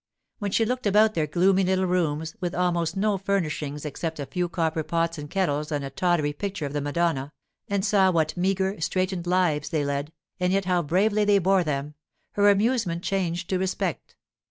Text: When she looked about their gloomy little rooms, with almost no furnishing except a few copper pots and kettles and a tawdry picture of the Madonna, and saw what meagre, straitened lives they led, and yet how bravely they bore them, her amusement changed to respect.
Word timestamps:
When 0.39 0.49
she 0.49 0.65
looked 0.65 0.87
about 0.87 1.13
their 1.13 1.27
gloomy 1.27 1.63
little 1.63 1.85
rooms, 1.85 2.35
with 2.41 2.55
almost 2.55 2.97
no 2.97 3.19
furnishing 3.19 3.79
except 3.83 4.19
a 4.19 4.25
few 4.25 4.49
copper 4.49 4.81
pots 4.81 5.19
and 5.19 5.29
kettles 5.29 5.71
and 5.71 5.85
a 5.85 5.91
tawdry 5.91 6.33
picture 6.33 6.65
of 6.65 6.73
the 6.73 6.81
Madonna, 6.81 7.31
and 7.67 7.85
saw 7.85 8.09
what 8.09 8.35
meagre, 8.35 8.81
straitened 8.81 9.27
lives 9.27 9.69
they 9.69 9.85
led, 9.85 10.11
and 10.39 10.51
yet 10.51 10.65
how 10.65 10.81
bravely 10.81 11.23
they 11.23 11.37
bore 11.37 11.63
them, 11.63 11.93
her 12.31 12.49
amusement 12.49 13.03
changed 13.03 13.47
to 13.51 13.59
respect. 13.59 14.15